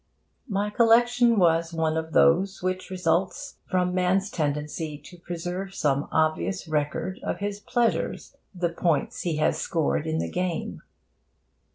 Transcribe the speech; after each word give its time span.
My 0.47 0.71
collection 0.71 1.37
was 1.37 1.73
one 1.75 1.95
of 1.95 2.11
those 2.13 2.63
which 2.63 2.89
result 2.89 3.35
from 3.69 3.93
man's 3.93 4.31
tendency 4.31 4.97
to 4.97 5.19
preserve 5.19 5.75
some 5.75 6.07
obvious 6.11 6.67
record 6.67 7.19
of 7.21 7.37
his 7.37 7.59
pleasures 7.59 8.35
the 8.51 8.69
points 8.69 9.21
he 9.21 9.35
has 9.37 9.59
scored 9.61 10.07
in 10.07 10.17
the 10.17 10.31
game. 10.31 10.81